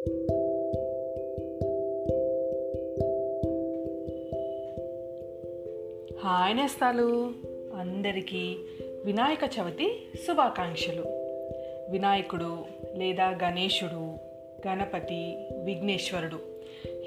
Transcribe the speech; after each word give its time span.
Hi 0.00 0.16
నేస్తాలు. 6.56 7.32
అందరికీ 7.74 8.56
వినాయక 9.04 9.38
చవితి 9.44 10.02
శుభాకాంక్షలు. 10.26 11.04
వినాయకుడు 11.90 12.64
లేదా 12.94 13.28
గణేశుడు 13.28 14.14
గణపతి 14.68 15.36
విఘ్నేశ్వరుడు 15.64 16.38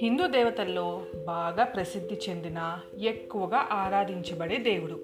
హిందూ 0.01 0.27
దేవతల్లో 0.27 1.05
బాగా 1.25 1.63
ప్రసిద్ధి 1.63 2.15
చెందిన 2.29 2.79
ఎక్కువగా 3.03 3.67
ఆరాధించబడే 3.71 4.57
దేవుడు. 4.57 4.99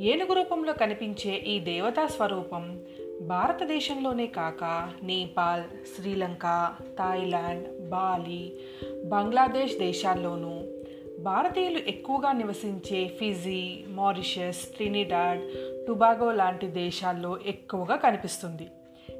ఏనుగు 0.00 0.32
రూపంలో 0.32 0.72
కనిపించే 0.72 1.36
ఈ 1.36 1.58
దేవతా 1.58 2.06
స్వరూపం 2.06 2.80
భారతదేశంలోనే 3.28 4.26
కాక 4.26 4.92
నేపాల్ 5.02 5.62
శ్రీలంక 5.62 6.74
థాయిలాండ్ 6.98 7.88
బాలి 7.88 8.58
బంగ్లాదేశ్ 9.04 9.78
దేశాల్లోనూ 9.78 10.60
భారతీయులు 11.22 11.78
ఎక్కువగా 11.78 12.32
నివసించే 12.32 13.08
ఫిజీ 13.08 13.84
మారిషస్ 13.88 14.56
ట్రినిడాడ్ 14.56 15.40
టుబాగో 15.86 16.32
లాంటి 16.32 16.66
దేశాల్లో 16.66 17.38
ఎక్కువగా 17.46 17.96
కనిపిస్తుంది. 17.96 18.66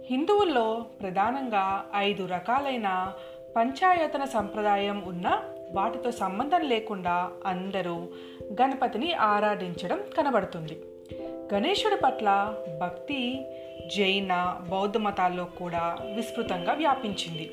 హిందువుల్లో 0.07 0.85
ప్రధానంగా 1.01 1.85
ఐదు 1.97 2.27
రకాలైన 2.27 3.13
పంచాయతన 3.57 4.25
సంప్రదాయం 4.25 5.03
ఉన్న 5.07 5.43
వాటితో 5.73 6.11
సంబంధం 6.11 6.61
లేకుండా 6.61 7.31
అందరూ 7.47 8.09
గణపతిని 8.63 9.15
ఆరాధించడం 9.15 10.01
కనబడుతుంది. 10.19 10.83
గణేశుడి 11.55 11.97
పట్ల 11.97 12.55
భక్తి 12.81 13.47
జైన 13.87 14.61
బౌద్ధ 14.69 14.97
మతాల్లో 14.97 15.45
కూడా 15.45 15.97
విస్తృతంగా 16.17 16.73
వ్యాపించింది. 16.73 17.51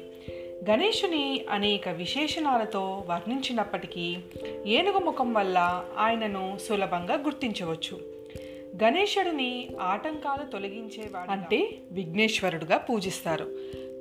గణేశుని 0.70 1.45
అనేక 1.49 1.89
విశేషణాలతో 1.89 3.03
వర్ణించినప్పటికీ 3.09 4.17
ఏనుగు 4.66 5.00
ముఖం 5.00 5.33
వల్ల 5.33 5.83
ఆయనను 5.97 6.58
సులభంగా 6.69 7.13
గుర్తించవచ్చు. 7.13 8.00
గణేశుడిని 8.83 9.69
ఆటంకాలు 9.81 10.52
తొలగించేవాడు 10.52 11.31
అంటే 11.31 11.77
విఘ్నేశ్వరుడుగా 11.91 12.78
పూజిస్తారు. 12.78 13.52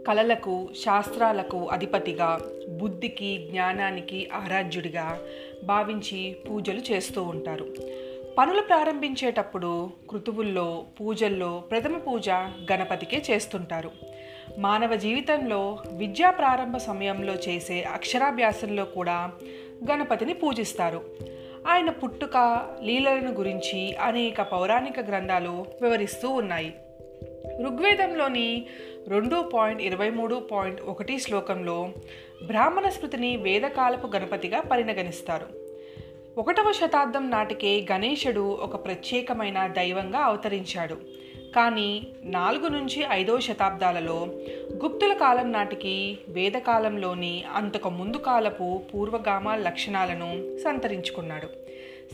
కళలకు 0.08 0.68
శాస్త్రాలకు 0.84 1.68
అధిపతిగా 1.68 2.40
బుద్ధికి 2.68 3.46
జ్ఞానానికి 3.50 4.30
ఆరాధ్యుడిగా 4.32 5.20
భావించి 5.64 6.36
పూజలు 6.50 6.80
చేస్తూ 6.92 7.22
ఉంటారు. 7.22 7.68
పనులు 8.38 8.60
ప్రారంభించేటప్పుడు 8.60 9.90
కృతువుల్లో 10.10 10.84
పూజల్లో 11.00 11.64
ప్రథమ 11.70 11.98
పూజ 11.98 12.30
గణపతికే 12.72 13.22
చేస్తుంటారు. 13.30 13.90
మానవ 14.58 14.94
జీవితంలో 14.94 15.78
విద్యా 15.92 16.30
ప్రారంభ 16.30 16.76
సమయంలో 16.76 17.34
చేసే 17.34 17.82
అక్షరాభ్యాసంలో 17.82 18.84
కూడా 18.84 19.30
గణపతిని 19.90 20.34
పూజిస్తారు. 20.34 21.04
ఆయన 21.68 21.90
పుట్టుక 21.90 22.66
లీలలను 22.82 23.30
గురించి 23.30 23.96
అనేక 23.96 24.42
పౌరాణిక 24.42 25.00
గ్రంథాలు 25.00 25.66
వివరిస్తూ 25.82 26.28
ఉన్నాయి. 26.28 26.74
ఋగ్వేదంలోని 27.62 28.66
రెండు 29.08 29.50
పాయింట్ 29.54 29.82
ఇరవై 29.82 30.10
మూడు 30.10 30.34
పాయింట్ 30.34 30.80
ఒకటి 30.80 31.18
శ్లోకంలో 31.18 31.92
బ్రాహ్మణ 32.46 32.88
స్మృతిని 32.88 33.36
వేదకాలపు 33.36 34.06
గణపతిగా 34.06 34.60
పరిగణిస్తారు 34.60 35.63
ఒకటవ 36.38 36.72
శతాబ్దం 36.72 37.30
నాటికే 37.30 37.86
గణేశుడు 37.92 38.40
ఒక 38.40 38.84
ప్రత్యేకమైన 38.84 39.66
దైవంగా 39.66 40.18
అవతరించాడు. 40.18 40.94
కానీ 41.56 42.06
నాలుగు 42.24 42.68
నుంచి 42.68 43.04
ఐదవ 43.10 43.40
శతాబ్దాలలో 43.40 44.16
గుప్తుల 44.84 45.12
కాలం 45.12 45.52
నాటికి 45.52 46.18
వేదకాలంలోని 46.28 47.44
అంతకు 47.54 47.88
ముందు 47.88 48.16
కాలపు 48.16 48.82
పూర్వగామ 48.94 49.54
లక్షణాలను 49.54 50.58
సంతరించుకున్నాడు. 50.64 51.46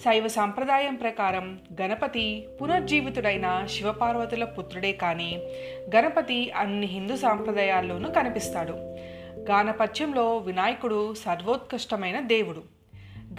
శైవ 0.00 0.28
సాంప్రదాయం 0.28 0.94
ప్రకారం 0.94 1.60
గణపతి 1.80 2.46
పునర్జీవితుడైన 2.60 3.66
శివపార్వతుల 3.70 4.44
పుత్రుడే 4.44 4.92
కానీ 4.92 5.30
గణపతి 5.96 6.50
అన్ని 6.50 6.86
హిందూ 6.86 7.16
సాంప్రదాయాల్లోనూ 7.16 8.10
కనిపిస్తాడు. 8.10 8.72
గానపత్యంలో 9.50 10.36
వినాయకుడు 10.36 11.14
సర్వోత్కృష్టమైన 11.14 12.20
దేవుడు. 12.20 12.79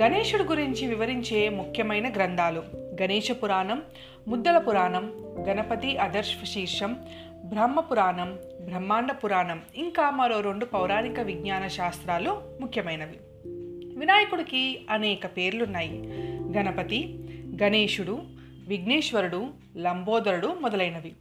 గణేశుడు 0.01 0.43
గురించి 0.43 0.87
వివరించే 0.87 1.49
ముఖ్యమైన 1.49 2.09
గ్రంథాలు. 2.09 2.63
గణేష 2.75 3.31
పురాణం 3.31 3.81
ముద్దల 4.27 4.57
పురాణం 4.57 5.13
గణపతి 5.39 5.97
అదర్శ 5.97 6.35
శీర్షం 6.43 6.97
బ్రహ్మ 7.45 7.79
పురాణం 7.79 8.37
బ్రహ్మాండ 8.61 9.11
పురాణం 9.11 9.61
ఇంకా 9.75 10.09
మరో 10.09 10.39
రెండు 10.39 10.65
పౌరాణిక 10.65 11.19
విజ్ఞాన 11.19 11.67
శాస్త్రాలు 11.67 12.41
ముఖ్యమైనవి. 12.61 13.17
వినాయకుడికి 13.99 14.85
అనేక 14.89 15.25
పేర్లున్నాయి. 15.25 16.03
గణపతి 16.57 17.19
గణేశుడు 17.63 18.21
విఘ్నేశ్వరుడు 18.67 19.47
లంబోదరుడు 19.77 20.55
మొదలైనవి. 20.61 21.11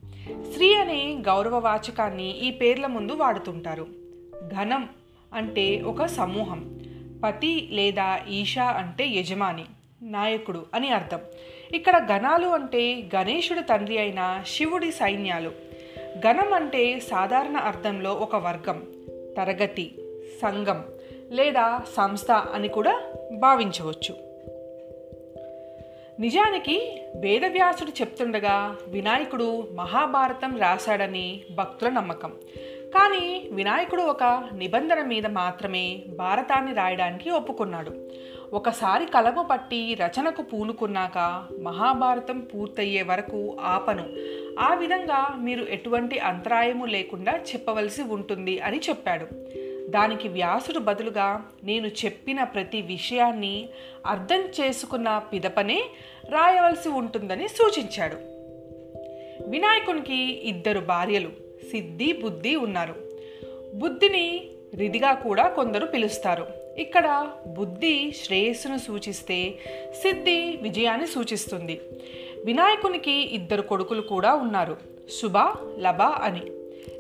స్త్రీ 0.51 0.75
అనే 0.75 1.19
గౌరవవాచకాన్ని 1.27 2.39
ఈ 2.39 2.51
పేర్ల 2.51 2.87
ముందు 2.87 3.13
వాడుతుంటారు. 3.13 3.87
ఘనం 4.47 4.89
అంటే 5.35 5.81
ఒక 5.81 6.07
సమూహం. 6.07 6.81
పతి 7.25 7.69
లేదా 7.71 8.21
ఈషా 8.29 8.65
అంటే 8.65 9.07
యజమాని 9.07 9.65
నాయకుడు 10.03 10.67
అని 10.75 10.91
అర్థం. 10.91 11.21
ఇక్కడ 11.75 12.07
గణాలు 12.13 12.47
అంటే 12.47 13.11
గణేశుడి 13.17 13.63
తండ్రి 13.63 13.99
అయిన 13.99 14.43
శివుడి 14.47 14.93
సైన్యాలు. 14.93 15.53
గణం 16.27 16.53
అంటే 16.53 17.01
సాధారణ 17.01 17.57
అర్థంలో 17.57 18.13
ఒక 18.13 18.37
వర్గం 18.37 18.87
తరగతి 19.37 19.95
సంఘం 20.43 20.85
లేదా 21.31 21.83
సంస్థ 21.97 22.31
అని 22.31 22.69
కూడా 22.69 23.13
భావించవచ్చు. 23.33 24.31
నిజానికి 26.21 27.03
వేదవ్యాసుడు 27.17 27.91
చెప్తుండగా 27.91 28.77
వినాయకుడు 28.89 29.69
మహాభారతం 29.75 30.59
రాశాడని 30.59 31.41
భక్తుల 31.55 31.89
నమ్మకం. 31.89 32.33
కానీ 32.95 33.49
వినాయకుడు 33.53 34.03
ఒక 34.03 34.49
నిబంధన 34.55 35.03
మీద 35.03 35.27
మాత్రమే 35.27 36.03
భారతాన్ని 36.19 36.75
రాయడానికి 36.75 37.31
ఒప్పుకున్నాడు. 37.31 37.91
ఒకసారి 38.53 39.07
కలము 39.07 39.43
పట్టి 39.43 39.95
రచనకు 39.95 40.43
పూనుకున్నాక 40.43 41.47
మహాభారతం 41.63 42.41
పూర్తయ్యే 42.41 43.03
వరకు 43.03 43.57
ఆపను. 43.61 44.05
ఆ 44.59 44.75
విధంగా 44.75 45.37
మీరు 45.39 45.67
ఎటువంటి 45.71 46.19
అంతరాయము 46.19 46.85
లేకుండా 46.85 47.37
చెప్పవలసి 47.37 48.03
ఉంటుంది 48.03 48.61
అని 48.61 48.81
చెప్పాడు. 48.89 49.27
దానికి 49.91 50.29
వ్యాసుడు 50.29 50.79
బదులుగా 50.79 51.45
నేను 51.65 51.87
చెప్పిన 51.87 52.45
ప్రతి 52.45 52.83
విషయాన్ని 52.83 53.69
అర్థం 54.07 54.41
చేసుకున్న 54.41 55.19
పిదపనే 55.19 55.83
రాయవలసి 56.31 56.89
ఉంటుందని 56.89 57.49
సూచించాడు. 57.49 58.17
వినాయకునికి 59.51 60.49
ఇద్దరు 60.49 60.81
భార్యలు. 60.81 61.50
సిద్ధి 61.71 62.13
బుద్ధి 62.13 62.57
ఉన్నారు. 62.57 62.95
బుద్ధిని 63.75 64.51
రిదిగా 64.77 65.13
కూడా 65.13 65.49
కొందరు 65.49 65.87
పిలుస్తారు. 65.87 66.47
ఇక్కడ 66.79 67.29
బుద్ధి 67.47 68.13
శ్రేయస్సును 68.25 68.79
సూచిస్తే 68.79 69.59
సిద్ధి 70.03 70.59
విజయాన్ని 70.63 71.07
సూచిస్తుంది. 71.07 71.81
వినాయకునికి 72.45 73.35
ఇద్దరు 73.35 73.63
కొడుకులు 73.63 74.01
కూడా 74.01 74.35
ఉన్నారు. 74.35 74.77
శుభ 75.23 75.37
లభ 75.79 76.03
అని. 76.03 76.43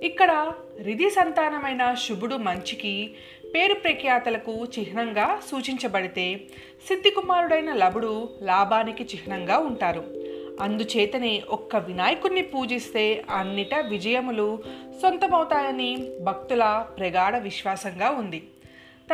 ఇక్కడ 0.02 0.52
రిధి 0.82 1.10
సంతానమైన 1.10 1.94
శుభుడు 1.94 2.36
మంచికి 2.36 3.10
పేరు 3.54 3.74
ప్రఖ్యాతలకు 3.74 4.66
చిహ్నంగా 4.78 5.40
సూచించబడితే 5.50 6.40
సిద్ధి 6.88 7.10
కుమారుడైన 7.10 7.72
లభుడు 7.72 8.28
లాభానికి 8.42 9.04
చిహ్నంగా 9.04 9.58
ఉంటారు. 9.58 10.29
అందుచేతనే 10.60 11.42
ఒక్క 11.50 11.76
వినాయకుణ్ణి 11.76 12.42
పూజిస్తే 12.42 13.24
అన్నిట 13.30 13.74
విజయములు 13.74 14.58
సొంతమవుతాయని 15.02 16.10
భక్తుల 16.22 16.84
ప్రగాఢ 16.98 17.36
విశ్వాసంగా 17.36 18.10
ఉంది. 18.10 18.42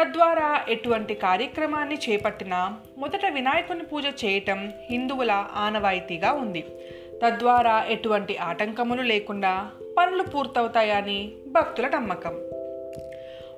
తద్వారా 0.01 0.65
ఎటువంటి 0.69 1.15
కార్యక్రమాన్ని 1.15 1.99
చేపట్టినా 2.11 2.79
మొదట 2.99 3.27
వినాయకుని 3.33 3.85
పూజ 3.85 4.05
చేయటం 4.25 4.73
హిందువుల 4.91 5.31
ఆనవాయితీగా 5.57 6.33
ఉంది. 6.33 6.65
తద్వారా 7.25 7.85
ఎటువంటి 7.89 8.37
ఆటంకములు 8.37 9.03
లేకుండా 9.03 9.71
పనులు 9.99 10.23
పూర్తవుతాయని 10.23 11.33
భక్తుల 11.47 11.89
నమ్మకం. 11.89 12.35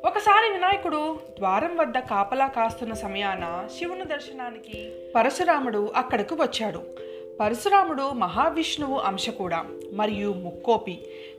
ఒకసారి 0.05 0.53
వినాయకుడు 0.53 1.19
ద్వారం 1.39 1.77
వద్ద 1.77 1.99
కాపలా 1.99 2.47
కాస్తున్న 2.47 2.95
సమయాన 2.95 3.69
శివుని 3.79 4.05
దర్శనానికి 4.05 4.91
పరశురాముడు 5.17 5.93
అక్కడకు 5.97 6.35
వచ్చాడు. 6.35 6.83
పరశురాముడు 7.41 8.11
మహావిష్ణువు 8.11 8.99
అంశ 8.99 9.31
కూడా 9.31 9.65
మరియు 9.93 10.33
ముక్కోపి. 10.33 10.95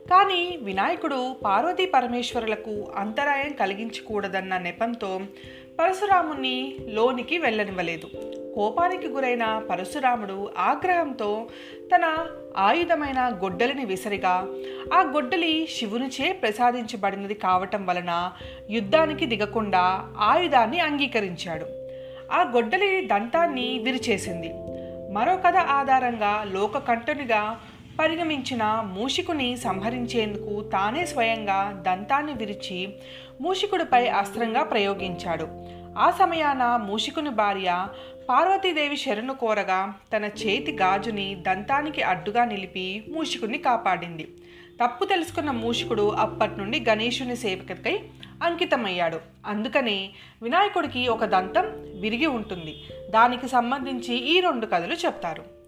కానీ 0.10 0.58
వినాయకుడు 0.62 1.36
పార్వతీ 1.46 1.86
పరమేశ్వరులకు 1.86 2.92
అంతరాయం 2.96 3.54
కలిగించకూడదన్న 3.54 4.58
నెపంతో 4.58 5.22
పరశురాముని 5.80 6.76
లోనికి 6.88 7.38
వెళ్ళనివ్వలేదు. 7.38 8.06
కోపానికి 8.56 9.08
గురైన 9.08 9.62
పరశురాముడు 9.70 10.50
ఆగ్రహంతో 10.58 11.48
తన 11.96 12.28
ఆయుధమైన 12.58 13.32
గొడ్డలిని 13.44 13.86
విసరిగా 13.86 14.48
ఆ 14.94 15.02
గొడ్డలి 15.02 15.68
శివునిచే 15.68 16.32
ప్రసాదించబడినది 16.32 17.34
కావటం 17.34 17.86
వలన 17.86 18.32
యుద్ధానికి 18.70 19.26
దిగకుండా 19.26 20.14
ఆయుధాన్ని 20.18 20.80
అంగీకరించాడు. 20.80 21.66
ఆ 22.32 22.42
గొడ్డలి 22.42 23.06
దంతాన్ని 23.06 23.80
విరిచేసింది. 23.84 24.54
మరో 25.10 25.36
కథ 25.38 25.56
ఆధారంగా 25.56 26.32
లోకకంఠునిగా 26.52 27.60
పరిగమించిన 28.00 28.64
మూషికుని 28.94 29.58
సంహరించేందుకు 29.58 30.70
తానే 30.74 31.06
స్వయంగా 31.06 31.84
దంతాన్ని 31.88 32.34
విరిచి 32.34 32.78
మూషికుడిపై 33.42 34.08
అస్త్రంగా 34.08 34.64
ప్రయోగించాడు. 34.64 35.48
ఆ 35.98 36.08
సమయాన 36.12 36.64
మూషికుని 36.86 37.30
భార్య 37.30 37.88
పార్వతీదేవి 38.30 38.98
శరణు 38.98 39.34
కోరగా 39.34 39.94
తన 40.14 40.26
చేతి 40.26 40.72
గాజుని 40.72 41.36
దంతానికి 41.48 42.02
అడ్డుగా 42.02 42.46
నిలిపి 42.46 43.06
మూషికుని 43.16 43.58
కాపాడింది. 43.58 44.28
తప్పు 44.84 45.06
తెలుసుకున్న 45.06 45.52
మూషికుడు 45.52 46.10
అప్పటి 46.26 46.58
నుండి 46.58 46.86
గణేశుని 46.90 47.36
సేవకై 47.36 48.00
అంకితమయ్యాడు. 48.44 49.20
అందుకనే 49.46 50.10
వినాయకుడికి 50.42 51.08
ఒక 51.08 51.26
దంతం 51.26 51.64
విరిగి 52.02 52.26
ఉంటుంది. 52.26 52.76
దానికి 53.10 53.48
సంబంధించి 53.48 54.16
ఈ 54.16 54.40
రెండు 54.40 54.66
కథలు 54.66 54.94
చెప్తారు. 54.94 55.60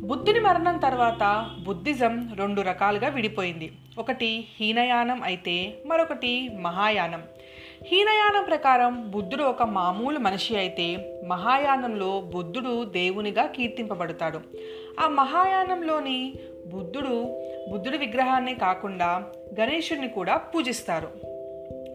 బుద్ధుని 0.00 0.40
మరణం 0.40 0.78
తర్వాత 0.78 1.50
బుద్ధిజం 1.64 2.34
రెండు 2.36 2.60
రకాలుగా 2.60 3.08
విడిపోయింది. 3.08 3.72
ఒకటి 3.98 4.48
హీనయానం 4.60 5.22
అయితే 5.22 5.82
మరొకటి 5.86 6.48
మహాయానం. 6.48 7.22
హీనయానం 7.86 8.44
ప్రకారం 8.44 9.10
బుద్ధుడు 9.10 9.44
ఒక 9.44 9.62
మామూలు 9.62 10.18
మనిషి 10.18 10.56
అయితే 10.56 11.18
మహాయానంలో 11.28 12.20
బుద్ధుడు 12.20 12.84
దేవునిగా 12.84 13.46
కీర్తింపబడతాడు. 13.46 14.40
ఆ 15.00 15.08
మహాయానంలోని 15.08 16.34
బుద్ధుడు 16.66 17.40
బుద్ధుడి 17.70 17.98
విగ్రహాన్ని 17.98 18.54
కాకుండా 18.54 19.24
గణేశుడిని 19.60 20.08
కూడా 20.08 20.36
పూజిస్తారు. 20.36 21.31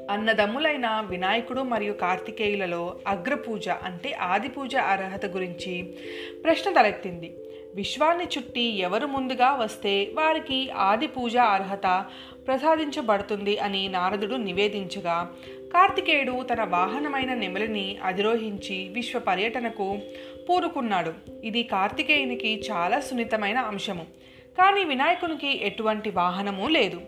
అన్నదమ్ములైన 0.09 1.07
వినాయకుడు 1.09 1.61
మరియు 1.61 1.93
కార్తికేయులలో 1.93 2.95
అగ్రపూజ 3.07 3.69
అంటే 3.69 4.11
ఆది 4.11 4.47
పూజ 4.47 4.75
అర్హత 4.75 5.25
గురించి 5.25 5.73
ప్రశ్న 6.43 6.73
తలెత్తింది. 6.73 7.29
విశ్వాన్ని 7.75 8.25
చుట్టి 8.25 8.77
ఎవరు 8.77 9.05
ముందుగా 9.05 9.53
వస్తే 9.53 10.11
వారికి 10.13 10.69
ఆది 10.69 11.07
పూజ 11.07 11.37
అర్హత 11.37 12.05
ప్రసాదించబడుతుంది 12.47 13.57
అని 13.57 13.87
నారదుడు 13.87 14.35
నివేదించగా 14.35 15.17
కార్తికేయుడు 15.73 16.43
తన 16.43 16.63
వాహనమైన 16.63 17.33
నెమలిని 17.33 17.97
అధిరోహించి 18.03 18.89
విశ్వ 18.89 19.19
పర్యటనకు 19.19 19.99
పూరుకున్నాడు 20.49 21.13
ఇది 21.43 21.63
కార్తికేయునికి 21.63 22.63
చాలా 22.71 22.99
సున్నితమైన 22.99 23.57
అంశము. 23.57 24.05
కానీ 24.57 24.83
వినాయకునికి 24.83 25.65
ఎటువంటి 25.65 26.09
వాహనము 26.09 26.67
లేదు. 26.67 27.01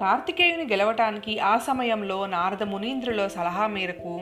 కార్తికేయుని 0.00 0.62
గెలవటానికి 0.62 1.38
ఆ 1.38 1.58
సమయంలో 1.58 2.26
నారద 2.26 2.62
మునీంద్రుల 2.62 3.26
సలహా 3.26 3.66
మేరకు 3.66 4.20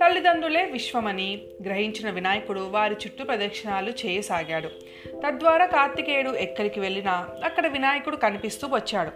తల్లిదండ్రులే 0.00 0.64
విశ్వమని 0.64 1.42
గ్రహించిన 1.62 2.10
వినాయకుడు 2.10 2.60
వారి 2.60 2.94
చుట్టూ 2.94 3.24
ప్రదక్షిణాలు 3.24 3.90
చేయసాగాడు. 3.90 4.68
తద్వారా 5.26 5.66
కార్తికేయుడు 5.66 6.30
ఎక్కడికి 6.30 6.80
వెళ్ళినా 6.80 7.28
అక్కడ 7.44 7.66
వినాయకుడు 7.66 8.16
కనిపిస్తూ 8.16 8.68
వచ్చాడు. 8.68 9.10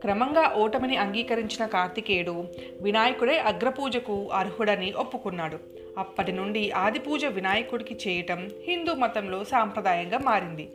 క్రమంగా 0.00 0.54
ఓటమిని 0.56 0.96
అంగీకరించిన 0.96 1.66
కార్తికేయుడు 1.66 2.44
వినాయకుడే 2.80 3.38
అగ్రపూజకు 3.38 4.30
అర్హుడని 4.32 4.92
ఒప్పుకున్నాడు. 4.92 5.58
అప్పటి 5.98 6.32
నుండి 6.32 6.70
ఆదిపూజ 6.70 7.24
వినాయకుడికి 7.24 7.94
చేయటం 8.08 8.50
హిందూ 8.68 8.94
మతంలో 8.94 9.44
సాంప్రదాయంగా 9.44 10.18
మారింది. 10.18 10.68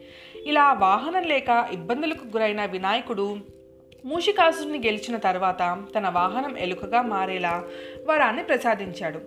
ఇలా 0.45 0.73
వాహనం 0.73 1.23
లేక 1.23 1.67
ఇబ్బందులకు 1.71 2.25
గురైన 2.25 2.65
వినాయకుడు 2.65 3.37
మూషికాసుని 4.07 4.77
గెలిచిన 4.77 5.17
తర్వాత 5.17 5.83
తన 5.97 6.09
వాహనం 6.09 6.57
ఎలుకగా 6.57 7.01
మారేలా 7.01 7.63
వరాన్ని 8.05 8.43
ప్రసాదించాడు. 8.43 9.19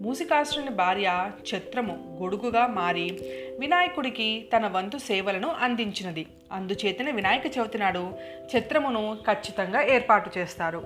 మూసికాసుని 0.00 0.70
భార్య 0.70 1.30
ఛత్రము 1.52 2.18
గొడుగుగా 2.22 2.66
మారి 2.66 3.18
వినాయకుడికి 3.60 4.48
తన 4.56 4.66
వంతు 4.66 4.98
సేవలను 4.98 5.48
అందించినది. 5.60 6.26
అందుచేతనే 6.52 7.10
వినాయక 7.10 7.58
చవితి 7.58 7.78
నాడు 7.78 8.12
ఛత్రమును 8.56 9.18
ఖచ్చితంగా 9.26 9.82
ఏర్పాటు 9.82 10.30
చేస్తారు. 10.38 10.84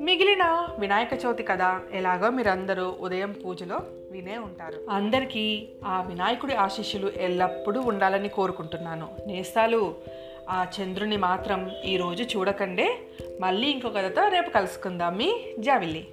మిగిలిన 0.00 0.68
వినాయక 0.78 1.08
చవితి 1.26 1.42
కథ 1.42 1.80
ఎలాగో 1.92 2.30
మీరందరూ 2.30 2.96
ఉదయం 3.00 3.34
పూజలో 3.44 3.80
వినే 4.10 4.38
ఉంటారు. 4.38 4.90
అందరికీ 4.90 5.68
ఆ 5.84 6.04
వినాయకుడి 6.08 6.54
ఆశీస్సులు 6.54 7.12
ఎల్లప్పుడూ 7.16 7.80
ఉండాలని 7.80 8.28
కోరుకుంటున్నాను. 8.28 9.08
నేస్తాలు 9.26 9.94
ఆ 10.48 10.66
చంద్రుని 10.80 11.16
మాత్రం 11.16 11.70
ఈరోజు 11.84 12.22
చూడకండే. 12.22 12.98
మళ్ళీ 13.40 13.68
ఇంకో 13.68 13.88
కథతో 13.88 14.28
రేపు 14.28 14.50
కలుసుకుందాం. 14.50 15.16
మీ 15.16 15.44
జావిల్లి. 15.58 16.08